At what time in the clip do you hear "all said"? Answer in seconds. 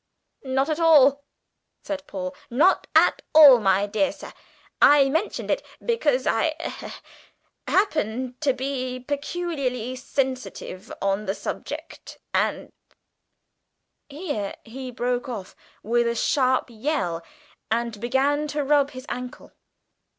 0.79-2.07